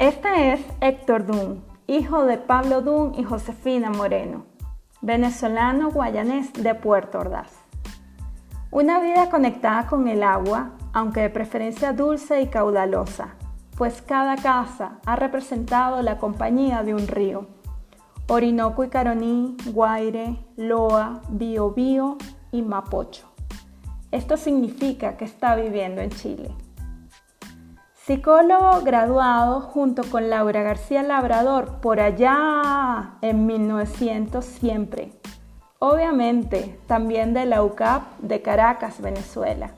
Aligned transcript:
Este 0.00 0.54
es 0.54 0.62
Héctor 0.80 1.26
Dun, 1.26 1.62
hijo 1.86 2.24
de 2.24 2.38
Pablo 2.38 2.80
Dun 2.80 3.14
y 3.18 3.22
Josefina 3.22 3.90
Moreno, 3.90 4.46
venezolano 5.02 5.90
guayanés 5.90 6.54
de 6.54 6.74
Puerto 6.74 7.18
Ordaz. 7.18 7.52
Una 8.70 8.98
vida 9.00 9.28
conectada 9.28 9.86
con 9.88 10.08
el 10.08 10.22
agua, 10.22 10.70
aunque 10.94 11.20
de 11.20 11.28
preferencia 11.28 11.92
dulce 11.92 12.40
y 12.40 12.46
caudalosa, 12.46 13.34
pues 13.76 14.00
cada 14.00 14.36
casa 14.36 15.00
ha 15.04 15.16
representado 15.16 16.00
la 16.00 16.16
compañía 16.16 16.82
de 16.82 16.94
un 16.94 17.06
río. 17.06 17.48
Orinoco 18.26 18.84
y 18.84 18.88
Caroní, 18.88 19.58
Guaire, 19.66 20.38
Loa, 20.56 21.20
Biobío 21.28 22.16
y 22.52 22.62
Mapocho. 22.62 23.30
Esto 24.12 24.38
significa 24.38 25.18
que 25.18 25.26
está 25.26 25.56
viviendo 25.56 26.00
en 26.00 26.08
Chile. 26.08 26.50
Psicólogo 28.10 28.80
graduado 28.82 29.60
junto 29.60 30.02
con 30.02 30.30
Laura 30.30 30.64
García 30.64 31.04
Labrador 31.04 31.76
por 31.80 32.00
allá 32.00 33.12
en 33.22 33.46
1900 33.46 34.44
siempre. 34.44 35.12
Obviamente 35.78 36.76
también 36.88 37.34
de 37.34 37.46
la 37.46 37.62
UCAP 37.62 38.18
de 38.18 38.42
Caracas, 38.42 39.00
Venezuela. 39.00 39.70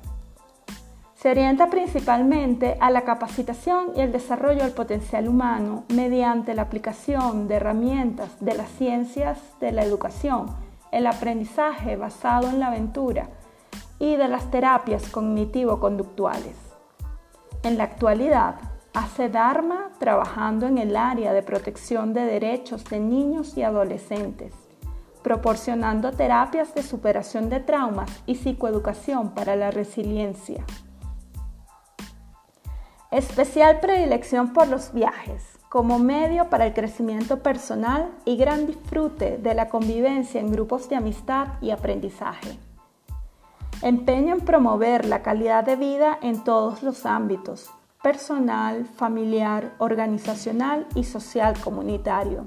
Se 1.15 1.31
orienta 1.31 1.69
principalmente 1.69 2.79
a 2.81 2.89
la 2.89 3.03
capacitación 3.03 3.89
y 3.97 4.01
el 4.01 4.13
desarrollo 4.13 4.63
del 4.63 4.73
potencial 4.73 5.29
humano 5.29 5.85
mediante 5.95 6.55
la 6.55 6.63
aplicación 6.63 7.49
de 7.49 7.57
herramientas 7.57 8.31
de 8.41 8.55
las 8.55 8.71
ciencias 8.71 9.41
de 9.61 9.73
la 9.73 9.85
educación, 9.85 10.47
el 10.91 11.07
aprendizaje 11.07 11.97
basado 11.97 12.49
en 12.49 12.61
la 12.61 12.69
aventura 12.69 13.29
y 13.99 14.17
de 14.17 14.29
las 14.29 14.51
terapias 14.51 15.11
cognitivo-conductuales. 15.11 16.72
En 17.63 17.79
la 17.79 17.85
actualidad, 17.85 18.57
hace 18.93 19.29
Dharma 19.29 19.91
trabajando 19.99 20.67
en 20.67 20.79
el 20.79 20.97
área 20.97 21.33
de 21.33 21.43
protección 21.43 22.13
de 22.13 22.23
derechos 22.23 22.85
de 22.85 22.99
niños 22.99 23.57
y 23.57 23.63
adolescentes, 23.63 24.53
proporcionando 25.23 26.11
terapias 26.11 26.75
de 26.75 26.83
superación 26.83 27.49
de 27.49 27.61
traumas 27.61 28.11
y 28.27 28.35
psicoeducación 28.35 29.31
para 29.31 29.55
la 29.55 29.71
resiliencia. 29.71 30.65
Especial 33.13 33.79
predilección 33.81 34.53
por 34.53 34.67
los 34.67 34.93
viajes 34.93 35.53
como 35.69 35.99
medio 35.99 36.51
para 36.51 36.67
el 36.67 36.75
crecimiento 36.75 37.43
personal 37.43 38.11
y 38.27 38.37
gran 38.37 38.67
disfrute 38.67 39.39
de 39.39 39.55
la 39.55 39.71
convivencia 39.71 40.39
en 40.39 40.53
grupos 40.53 40.91
de 40.91 40.97
amistad 40.97 41.49
y 41.63 41.71
aprendizaje. 41.71 42.59
Empeño 43.83 44.35
en 44.35 44.41
promover 44.43 45.07
la 45.07 45.23
calidad 45.23 45.65
de 45.65 45.75
vida 45.75 46.17
en 46.23 46.45
todos 46.45 46.85
los 46.85 47.05
ámbitos, 47.05 47.69
personal, 48.01 48.87
familiar, 48.87 49.75
organizacional 49.79 50.87
y 50.95 51.03
social 51.03 51.59
comunitario. 51.59 52.47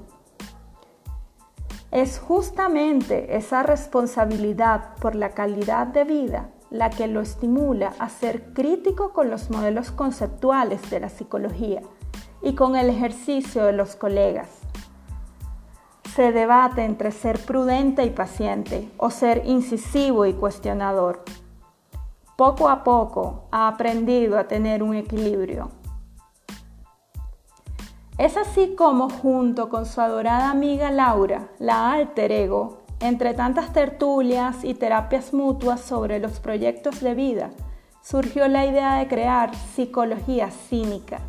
Es 1.90 2.18
justamente 2.18 3.36
esa 3.36 3.62
responsabilidad 3.62 4.94
por 4.94 5.14
la 5.14 5.30
calidad 5.30 5.86
de 5.86 6.04
vida 6.04 6.48
la 6.70 6.88
que 6.88 7.06
lo 7.06 7.20
estimula 7.20 7.92
a 7.98 8.08
ser 8.08 8.54
crítico 8.54 9.12
con 9.12 9.28
los 9.28 9.50
modelos 9.50 9.90
conceptuales 9.90 10.88
de 10.90 11.00
la 11.00 11.10
psicología 11.10 11.82
y 12.42 12.54
con 12.54 12.76
el 12.76 12.88
ejercicio 12.88 13.64
de 13.64 13.72
los 13.72 13.94
colegas, 13.94 14.48
se 16.16 16.32
debate 16.32 16.82
entre 16.82 17.12
ser 17.12 17.38
prudente 17.38 18.02
y 18.02 18.08
paciente 18.08 18.90
o 18.96 19.10
ser 19.10 19.42
incisivo 19.44 20.24
y 20.24 20.32
cuestionador. 20.32 21.22
Poco 22.36 22.70
a 22.70 22.84
poco 22.84 23.44
ha 23.50 23.68
aprendido 23.68 24.38
a 24.38 24.48
tener 24.48 24.82
un 24.82 24.94
equilibrio. 24.94 25.68
Es 28.16 28.38
así 28.38 28.74
como 28.74 29.10
junto 29.10 29.68
con 29.68 29.84
su 29.84 30.00
adorada 30.00 30.50
amiga 30.50 30.90
Laura, 30.90 31.48
la 31.58 31.92
alter 31.92 32.32
ego, 32.32 32.78
entre 33.00 33.34
tantas 33.34 33.74
tertulias 33.74 34.64
y 34.64 34.72
terapias 34.72 35.34
mutuas 35.34 35.82
sobre 35.82 36.18
los 36.18 36.40
proyectos 36.40 37.02
de 37.02 37.14
vida, 37.14 37.50
surgió 38.00 38.48
la 38.48 38.64
idea 38.64 38.94
de 38.94 39.06
crear 39.06 39.54
psicología 39.54 40.50
cínica 40.50 41.20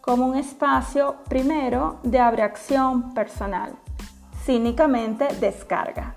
como 0.00 0.26
un 0.26 0.36
espacio 0.36 1.16
primero 1.28 2.00
de 2.02 2.18
abreacción 2.18 3.14
personal 3.14 3.76
cínicamente 4.44 5.28
descarga. 5.40 6.14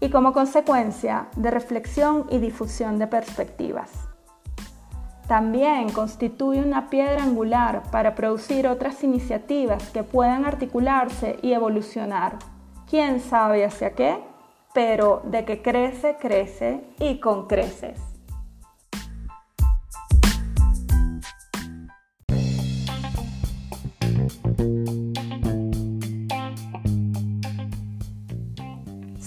Y 0.00 0.10
como 0.10 0.32
consecuencia 0.32 1.28
de 1.36 1.50
reflexión 1.50 2.26
y 2.30 2.38
difusión 2.38 2.98
de 2.98 3.06
perspectivas. 3.06 3.90
También 5.26 5.90
constituye 5.90 6.62
una 6.62 6.88
piedra 6.88 7.22
angular 7.22 7.82
para 7.90 8.14
producir 8.14 8.68
otras 8.68 9.02
iniciativas 9.02 9.90
que 9.90 10.04
puedan 10.04 10.44
articularse 10.44 11.38
y 11.42 11.52
evolucionar. 11.52 12.36
¿Quién 12.88 13.20
sabe 13.20 13.64
hacia 13.64 13.94
qué? 13.94 14.22
Pero 14.72 15.22
de 15.24 15.44
que 15.44 15.62
crece, 15.62 16.16
crece 16.20 16.84
y 17.00 17.18
con 17.18 17.48
creces. 17.48 18.15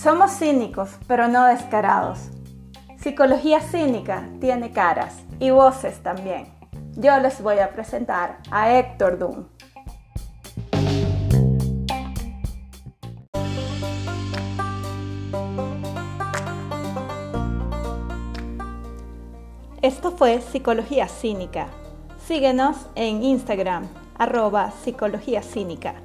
Somos 0.02 0.32
cínicos, 0.32 0.92
pero 1.10 1.28
no 1.28 1.46
descarados. 1.48 2.30
Psicología 3.02 3.60
cínica 3.60 4.30
tiene 4.40 4.72
caras 4.72 5.18
y 5.42 5.50
voces 5.50 6.02
también. 6.02 6.48
Yo 6.96 7.20
les 7.20 7.42
voy 7.44 7.60
a 7.60 7.74
presentar 7.74 8.38
a 8.50 8.78
Héctor 8.78 9.20
Dunn. 9.20 9.50
Esto 19.82 20.14
fue 20.16 20.40
Psicología 20.40 21.10
Cínica. 21.10 21.68
Síguenos 22.26 22.88
en 22.96 23.22
Instagram, 23.22 23.90
arroba 24.18 24.72
Psicología 24.72 25.42
Cínica. 25.44 25.96